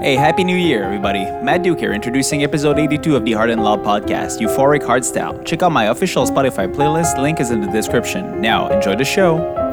Hey, 0.00 0.14
Happy 0.14 0.44
New 0.44 0.56
Year, 0.56 0.84
everybody. 0.84 1.24
Matt 1.42 1.62
Duke 1.62 1.78
here, 1.80 1.92
introducing 1.94 2.44
episode 2.44 2.78
82 2.78 3.16
of 3.16 3.24
the 3.24 3.32
Heart 3.32 3.48
and 3.50 3.64
Love 3.64 3.80
podcast, 3.80 4.40
Euphoric 4.40 4.82
Hardstyle. 4.82 5.42
Check 5.44 5.62
out 5.62 5.72
my 5.72 5.84
official 5.84 6.26
Spotify 6.26 6.72
playlist, 6.72 7.18
link 7.18 7.40
is 7.40 7.50
in 7.50 7.62
the 7.62 7.66
description. 7.68 8.40
Now, 8.42 8.68
enjoy 8.68 8.96
the 8.96 9.04
show. 9.04 9.65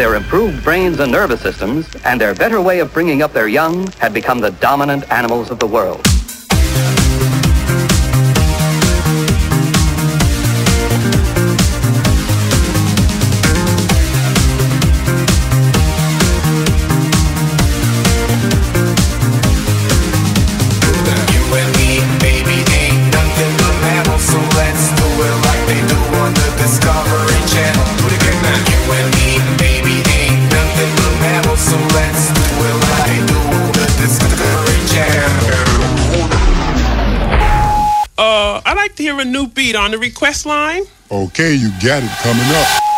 Their 0.00 0.14
improved 0.14 0.64
brains 0.64 0.98
and 0.98 1.12
nervous 1.12 1.42
systems 1.42 1.86
and 2.06 2.18
their 2.18 2.34
better 2.34 2.58
way 2.58 2.78
of 2.80 2.90
bringing 2.90 3.20
up 3.20 3.34
their 3.34 3.48
young 3.48 3.86
had 3.98 4.14
become 4.14 4.40
the 4.40 4.50
dominant 4.52 5.04
animals 5.12 5.50
of 5.50 5.58
the 5.58 5.66
world. 5.66 6.19
Beat 39.70 39.76
on 39.76 39.90
the 39.92 39.98
request 39.98 40.46
line? 40.46 40.82
Okay, 41.10 41.54
you 41.54 41.70
got 41.82 42.02
it 42.02 42.10
coming 42.22 42.44
up. 42.56 42.89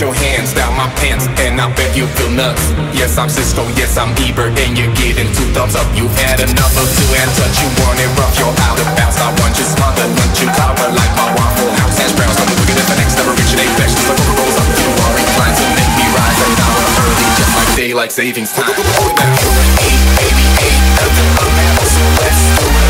Your 0.00 0.16
hands 0.16 0.56
down 0.56 0.72
my 0.80 0.88
pants 0.96 1.28
and 1.44 1.60
I 1.60 1.68
bet 1.76 1.92
you 1.92 2.08
feel 2.16 2.32
nuts. 2.32 2.72
Yes, 2.96 3.20
I'm 3.20 3.28
Cisco, 3.28 3.68
yes, 3.76 4.00
I'm 4.00 4.16
Ebert, 4.16 4.56
and 4.56 4.72
you're 4.72 4.88
getting 4.96 5.28
two 5.36 5.44
thumbs 5.52 5.76
up. 5.76 5.84
You 5.92 6.08
had 6.24 6.40
enough 6.40 6.72
of 6.80 6.88
two 6.88 7.08
and 7.20 7.28
touch, 7.36 7.60
you 7.60 7.68
want 7.84 8.00
it 8.00 8.08
rough, 8.16 8.32
you're 8.40 8.56
out 8.64 8.80
of 8.80 8.88
bounds. 8.96 9.20
I 9.20 9.28
want 9.44 9.52
you 9.60 9.66
smothered, 9.68 10.08
want 10.08 10.32
you 10.40 10.48
cover 10.56 10.88
like 10.96 11.12
my 11.20 11.28
waffle 11.36 11.68
house. 11.84 12.00
Hash 12.00 12.16
browns, 12.16 12.40
I'm 12.40 12.48
looking 12.48 12.80
at 12.80 12.88
the 12.88 12.96
next 12.96 13.14
never 13.20 13.36
reaching 13.36 13.60
a 13.60 13.66
flesh. 13.76 13.92
Just 13.92 14.08
like 14.08 14.24
rolls 14.24 14.56
up, 14.56 14.68
you 14.72 14.88
are 14.88 15.16
inclined 15.20 15.56
to 15.60 15.66
make 15.76 15.92
me 15.92 16.06
rise 16.16 16.38
hour 16.40 16.84
early, 17.04 17.26
just 17.36 17.52
like 17.60 17.70
daylight 17.76 18.12
savings 18.12 18.56
time. 18.56 18.72
Eight, 18.72 20.02
baby, 20.16 20.46
eight, 20.64 20.82
nothing 20.96 21.30
but 21.36 21.50
math, 21.60 21.84
so 21.84 22.04
let's 22.24 22.42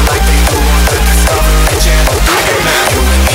like 0.07 0.25
they 0.31 0.41
do 0.47 0.59
on 0.63 0.83
the 0.95 0.99
Discovery 1.11 1.77
Channel. 1.83 2.17
Do 2.23 2.35
it 2.39 2.61
now. 2.71 3.30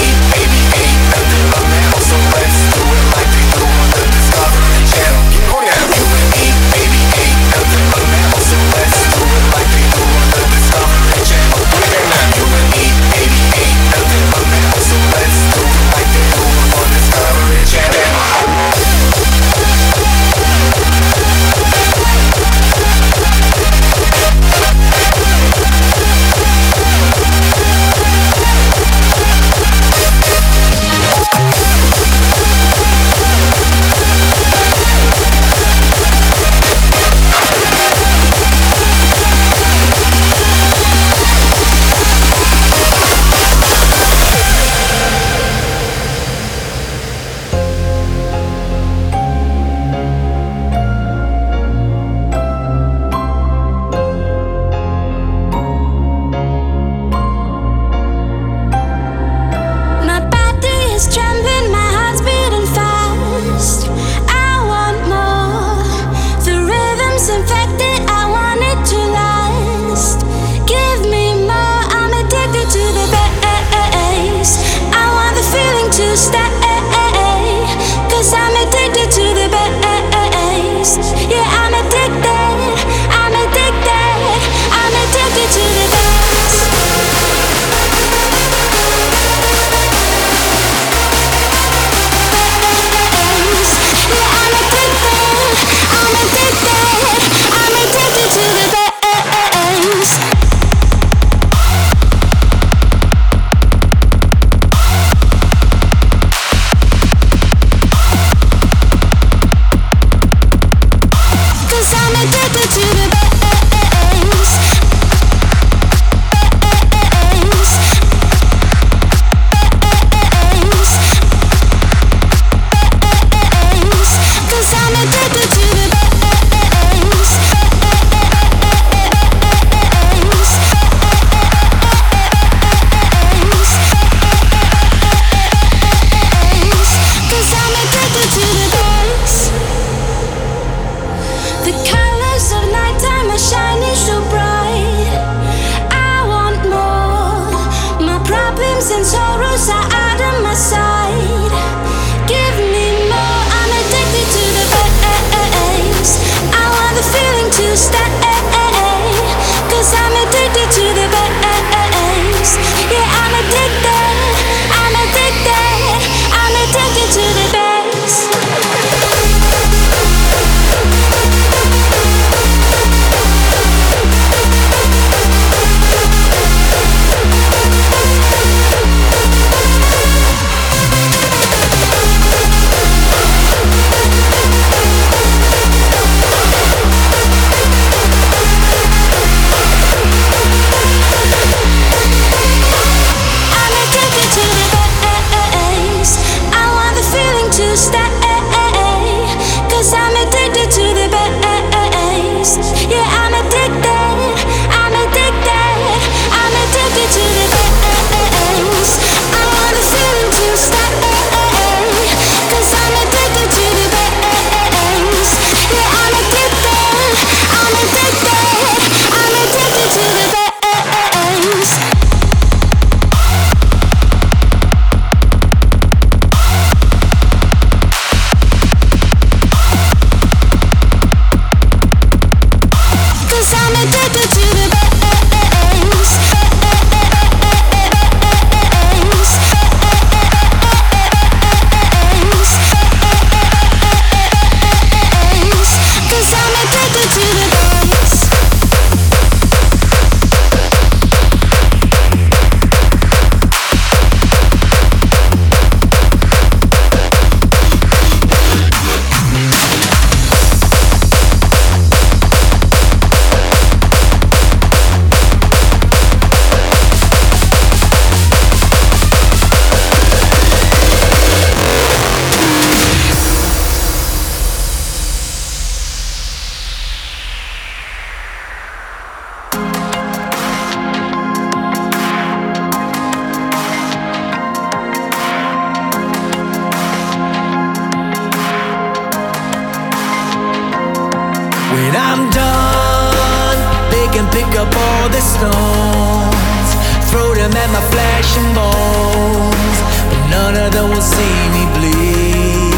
All 295.05 295.11
the 295.11 295.21
stones, 295.21 296.69
throw 297.11 297.35
them 297.35 297.53
at 297.53 297.69
my 297.69 297.83
flesh 297.93 298.37
and 298.41 298.55
bones, 298.55 299.77
but 300.09 300.21
none 300.33 300.55
of 300.55 300.71
them 300.73 300.89
will 300.89 301.07
see 301.17 301.37
me 301.53 301.63
bleed. 301.77 302.73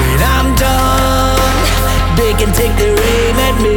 When 0.00 0.20
I'm 0.34 0.50
done, 0.56 1.56
they 2.16 2.32
can 2.34 2.52
take 2.52 2.74
their 2.82 2.98
aim 2.98 3.36
at 3.48 3.56
me, 3.62 3.76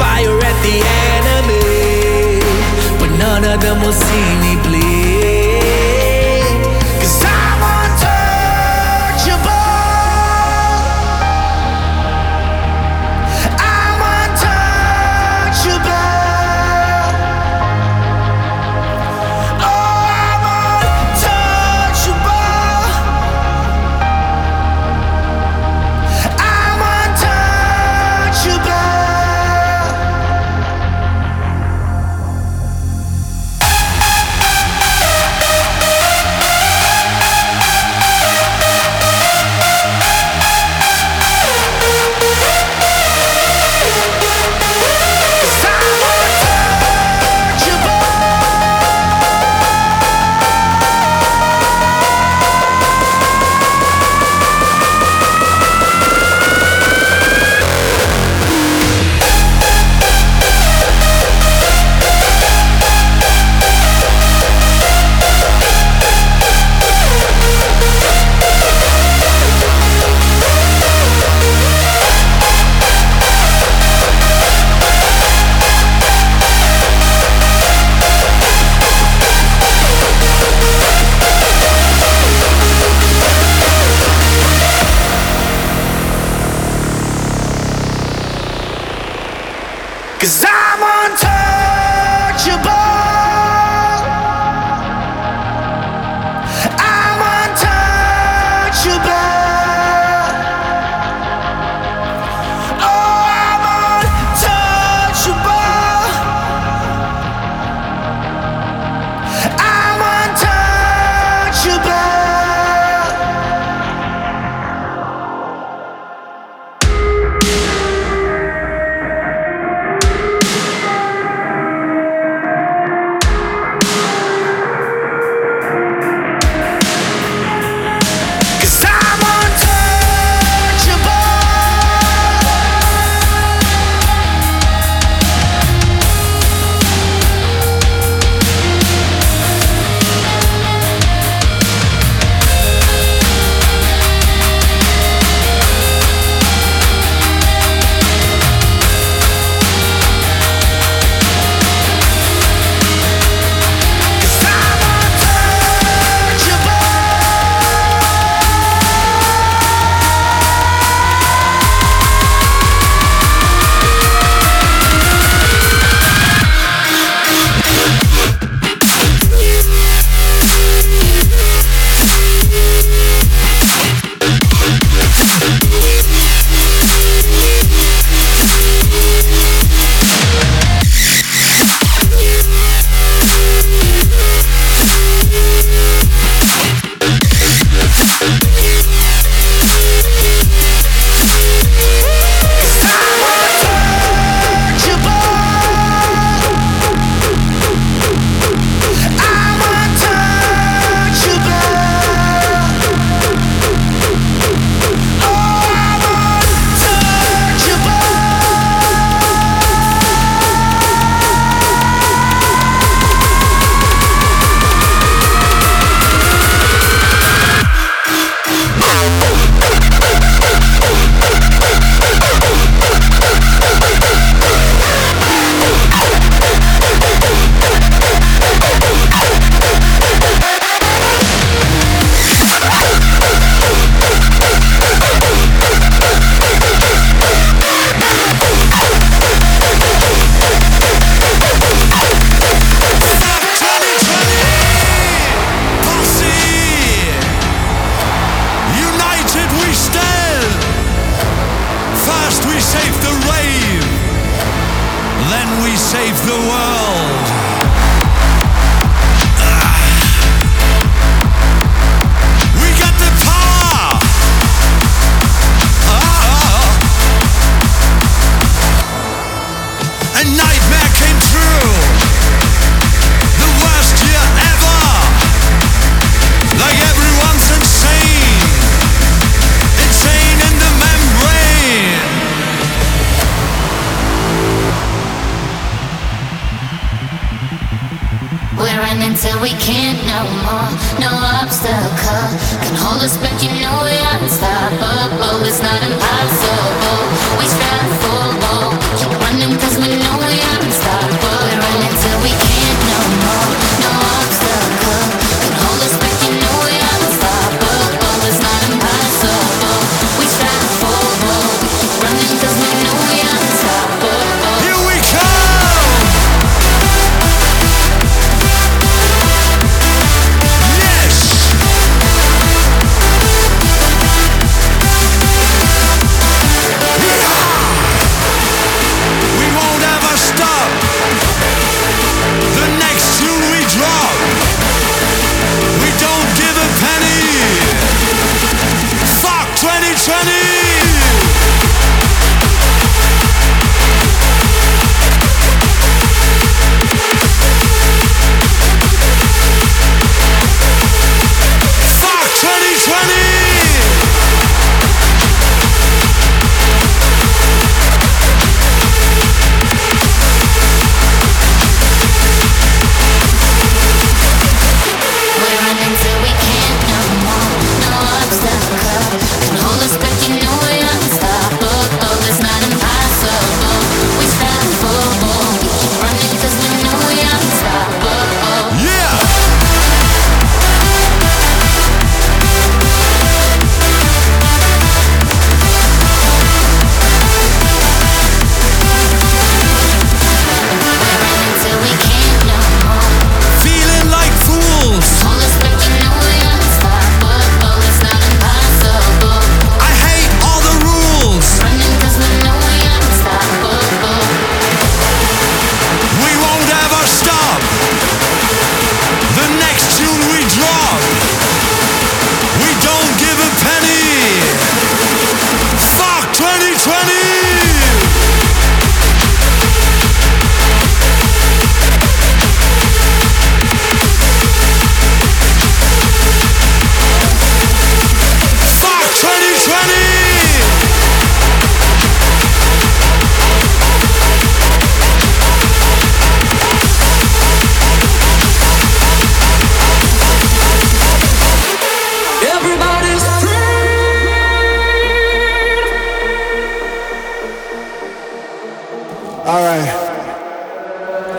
fire 0.00 0.38
at 0.50 0.58
the 0.66 0.76
enemy, 1.14 2.42
but 2.98 3.10
none 3.16 3.44
of 3.44 3.60
them 3.60 3.80
will 3.82 3.92
see 3.92 4.28
me 4.42 4.54
bleed. 4.56 4.63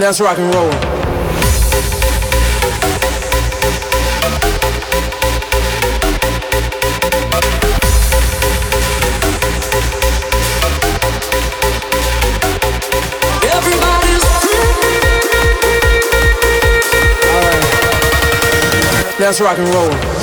Let's 0.05 0.21
rock 0.21 0.37
and 0.37 0.53
roll. 0.53 0.69
Let's 19.17 19.41
rock 19.41 19.57
and 19.57 19.67
roll. 19.73 20.14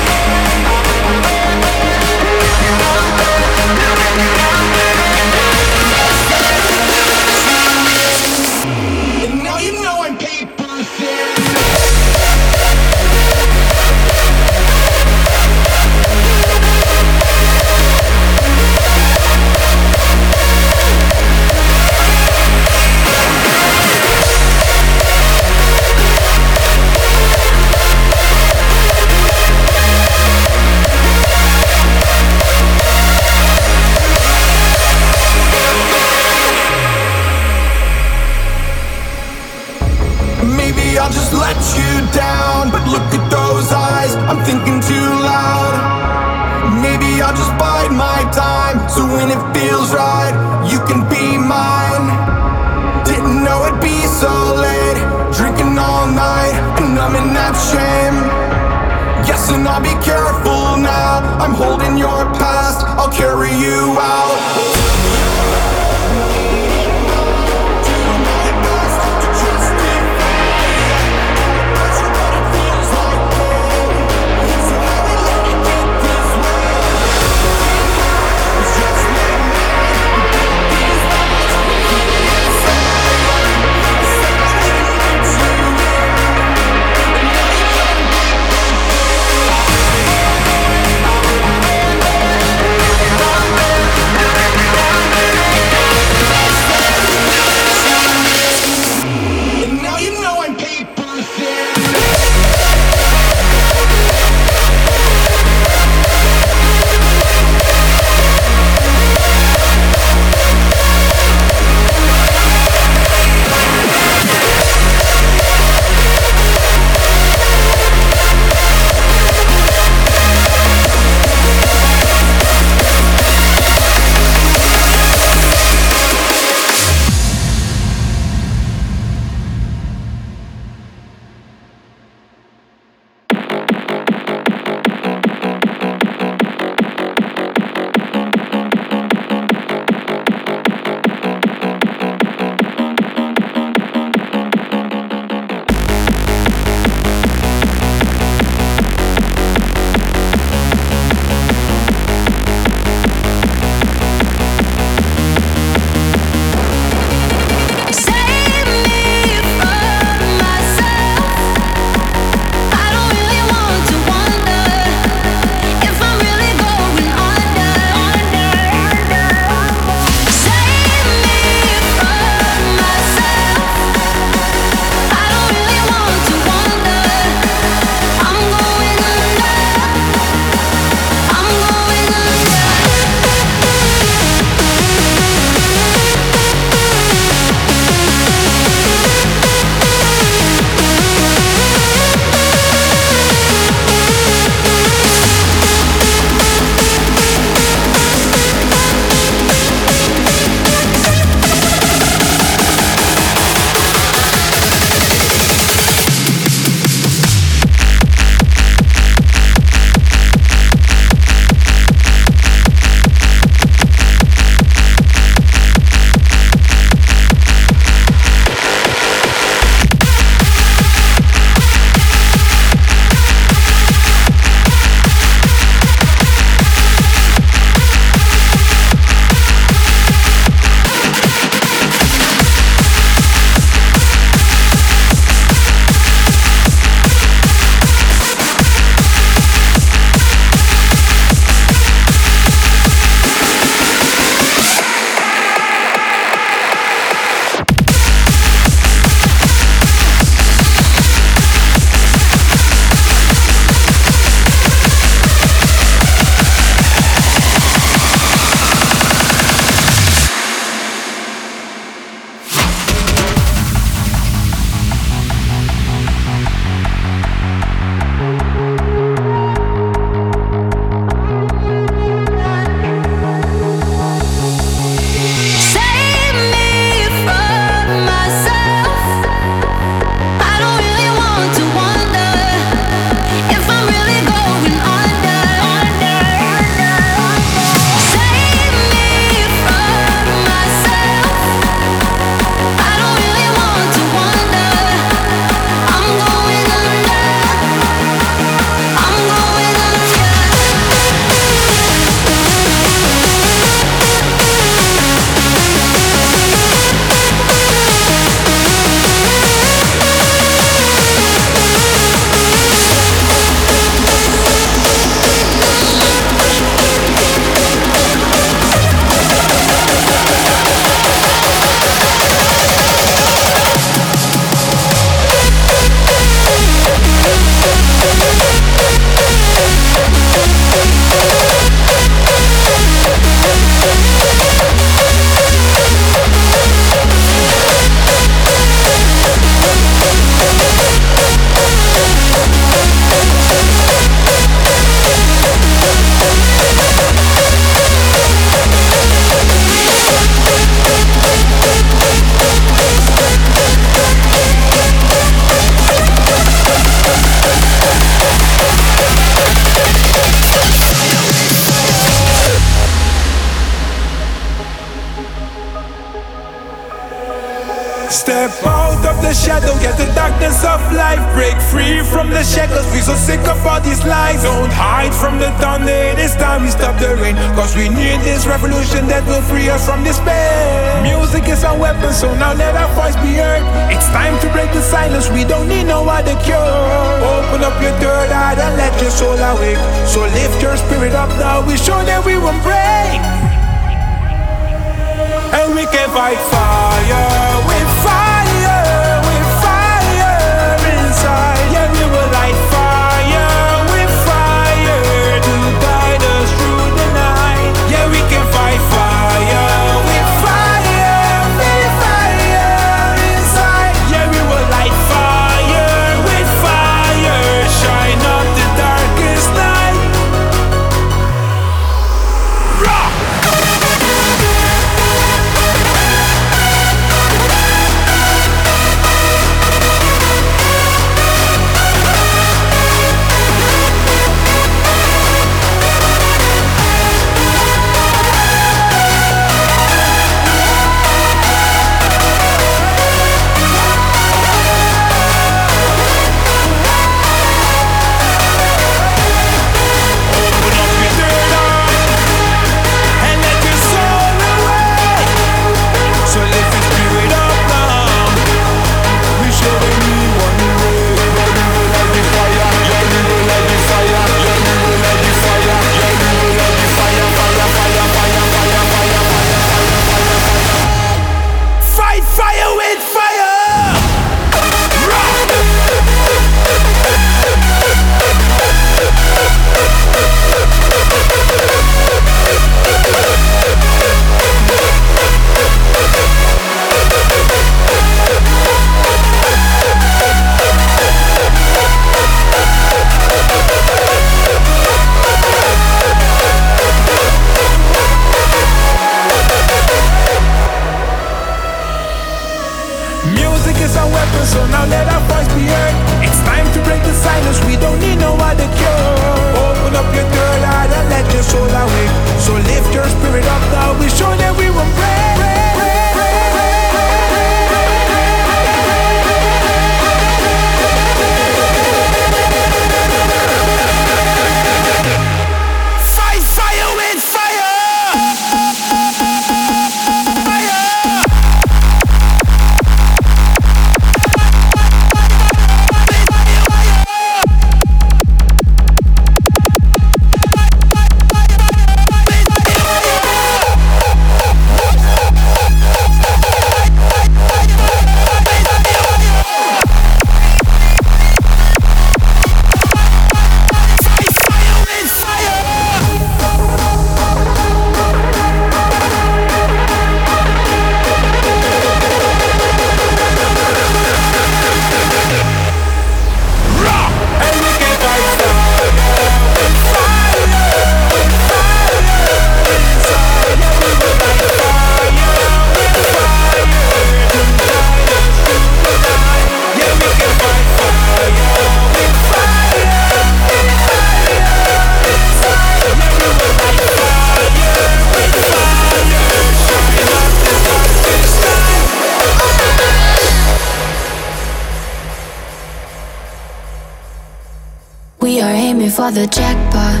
the 599.14 599.26
jackpot. 599.26 600.00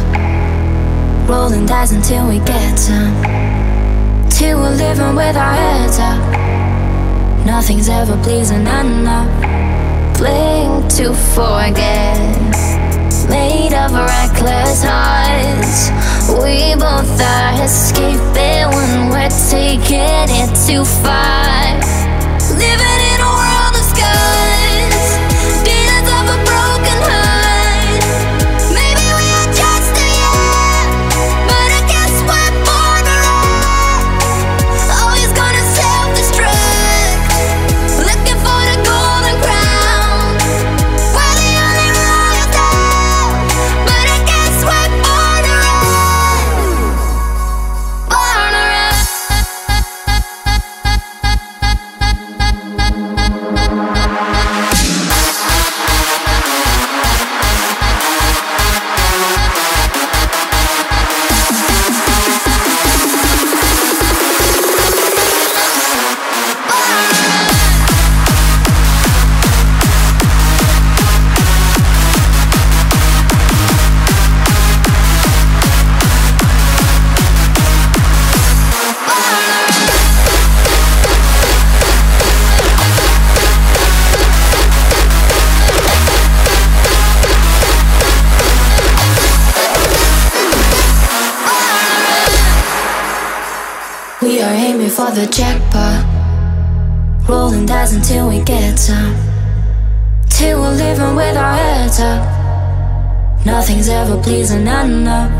Rolling 1.28 1.66
dice 1.66 1.92
until 1.92 2.28
we 2.28 2.38
get 2.38 2.78
some. 2.78 3.14
Till 4.30 4.58
we're 4.58 4.70
living 4.70 5.14
with 5.14 5.36
our 5.36 5.52
heads 5.52 5.98
up. 5.98 7.44
Nothing's 7.44 7.90
ever 7.90 8.16
pleasing, 8.22 8.66
I 8.66 8.82
Blink 10.16 10.90
to 10.96 11.12
forget. 11.34 12.56
Made 13.28 13.74
of 13.74 13.92
reckless 13.92 14.82
hearts. 14.82 15.90
We 16.28 16.74
both 16.74 17.20
are 17.20 17.64
escaping 17.64 18.68
when 18.72 19.10
we're 19.10 19.28
taking 19.50 20.28
it 20.40 20.50
too 20.66 20.84
far. 20.86 21.52
Living 22.56 22.91
Rolling 97.52 97.66
dice 97.66 97.92
until 97.92 98.30
we 98.30 98.42
get 98.44 98.78
some. 98.78 99.14
Till 100.30 100.60
we're 100.60 100.70
living 100.70 101.14
with 101.14 101.36
our 101.36 101.54
heads 101.54 102.00
up. 102.00 102.24
Nothing's 103.44 103.90
ever 103.90 104.16
pleasing 104.22 104.62
enough. 104.62 105.30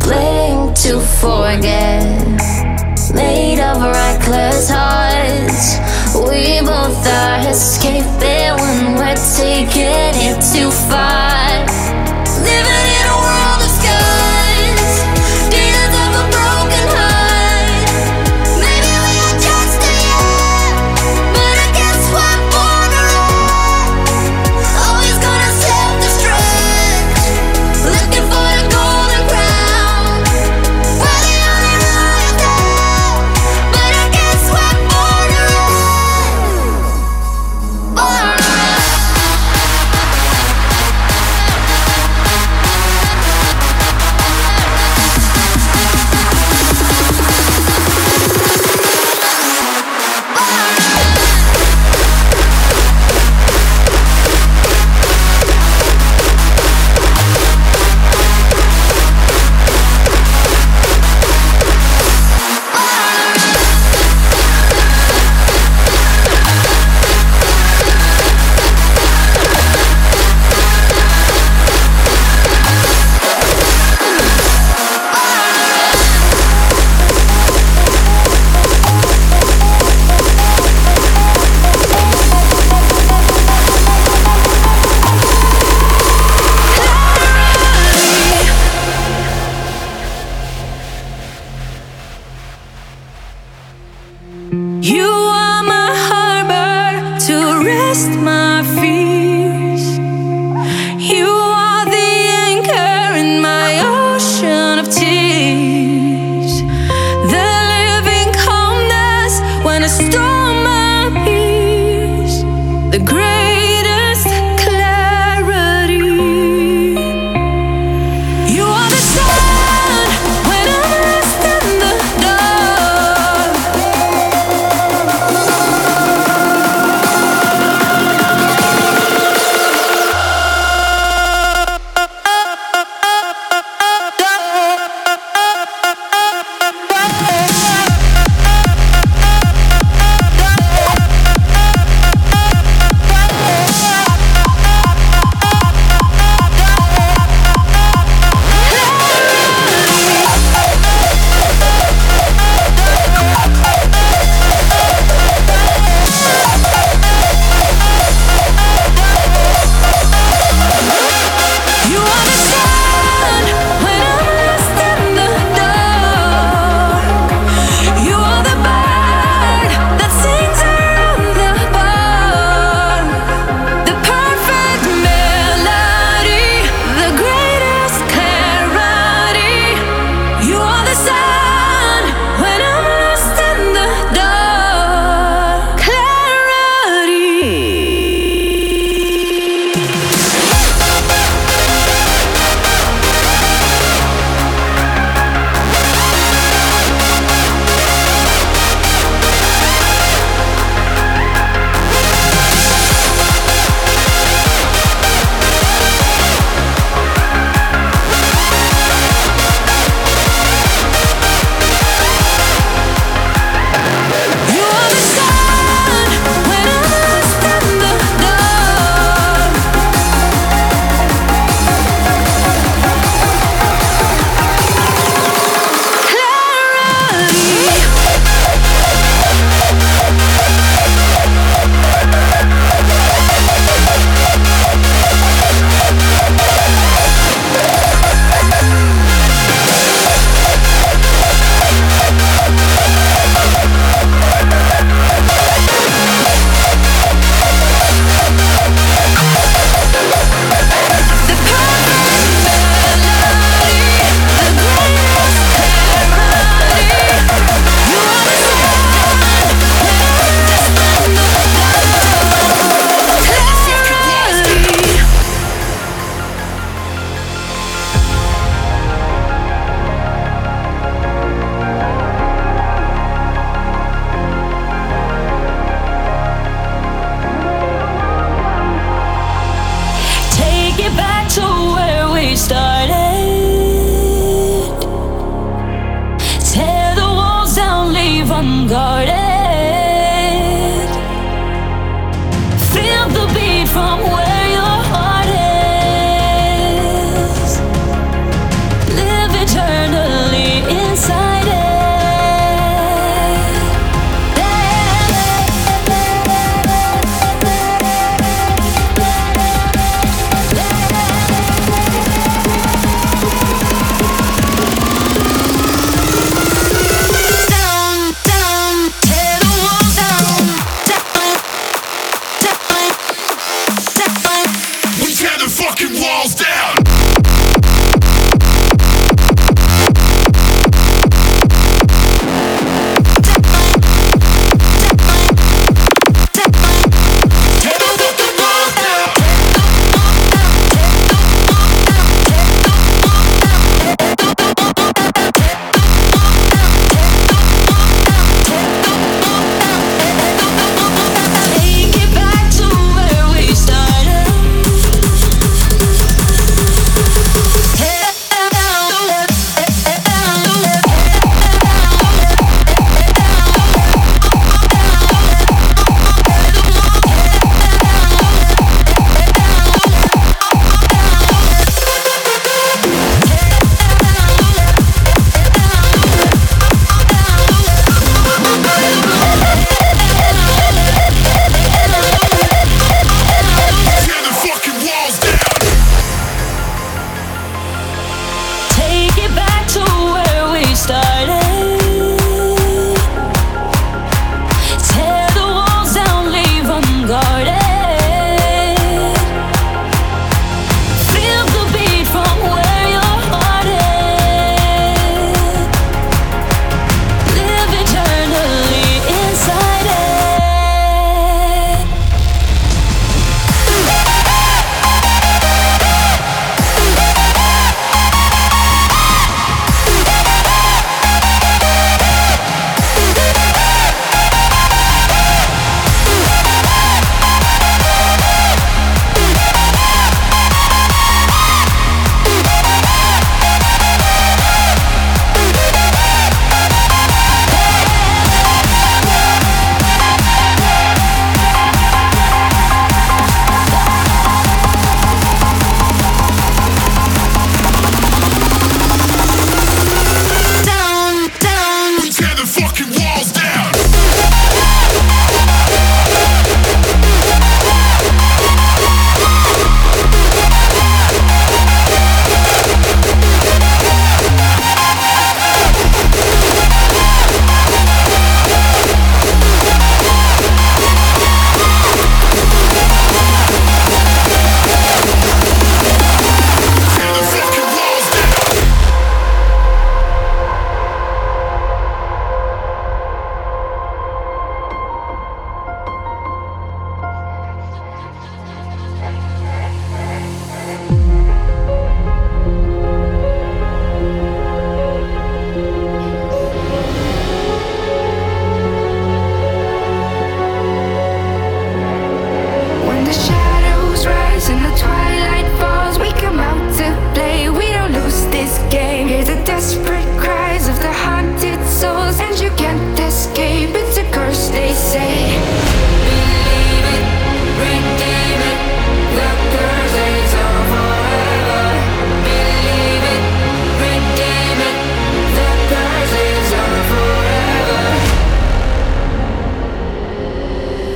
Playing 0.00 0.74
to 0.74 0.98
forget. 0.98 2.40
Made 3.14 3.60
of 3.60 3.80
reckless 3.80 4.68
hearts. 4.68 5.78
We 6.14 6.60
both 6.60 7.06
are 7.06 7.48
escaping 7.48 8.56
when 8.58 8.96
we're 8.96 9.14
taking 9.36 10.14
it 10.26 10.42
too 10.52 10.70
far. 10.90 11.47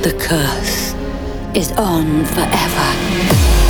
The 0.03 0.11
curse 0.19 0.93
is 1.55 1.71
on 1.77 2.25
forever. 2.25 3.62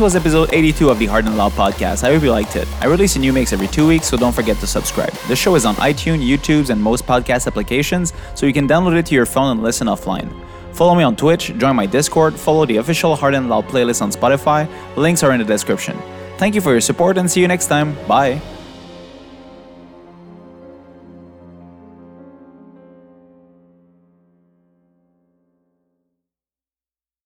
This 0.00 0.14
was 0.14 0.16
episode 0.16 0.54
82 0.54 0.88
of 0.88 0.98
the 0.98 1.04
Hard 1.04 1.26
and 1.26 1.36
Loud 1.36 1.52
podcast. 1.52 2.04
I 2.04 2.14
hope 2.14 2.22
you 2.22 2.30
liked 2.30 2.56
it. 2.56 2.66
I 2.80 2.86
release 2.86 3.16
a 3.16 3.18
new 3.18 3.34
mix 3.34 3.52
every 3.52 3.68
two 3.68 3.86
weeks, 3.86 4.06
so 4.06 4.16
don't 4.16 4.34
forget 4.34 4.56
to 4.60 4.66
subscribe. 4.66 5.12
The 5.28 5.36
show 5.36 5.54
is 5.56 5.66
on 5.66 5.74
iTunes, 5.74 6.26
YouTube, 6.26 6.70
and 6.70 6.82
most 6.82 7.04
podcast 7.04 7.46
applications, 7.46 8.14
so 8.34 8.46
you 8.46 8.54
can 8.54 8.66
download 8.66 8.96
it 8.96 9.04
to 9.04 9.14
your 9.14 9.26
phone 9.26 9.50
and 9.50 9.62
listen 9.62 9.88
offline. 9.88 10.32
Follow 10.72 10.94
me 10.94 11.02
on 11.02 11.16
Twitch, 11.16 11.52
join 11.58 11.76
my 11.76 11.84
Discord, 11.84 12.34
follow 12.34 12.64
the 12.64 12.78
official 12.78 13.14
Hard 13.14 13.34
and 13.34 13.50
Loud 13.50 13.66
playlist 13.66 14.00
on 14.00 14.10
Spotify. 14.10 14.66
Links 14.96 15.22
are 15.22 15.32
in 15.32 15.38
the 15.38 15.44
description. 15.44 15.98
Thank 16.38 16.54
you 16.54 16.62
for 16.62 16.72
your 16.72 16.80
support 16.80 17.18
and 17.18 17.30
see 17.30 17.42
you 17.42 17.48
next 17.48 17.66
time. 17.66 17.94
Bye. 18.08 18.40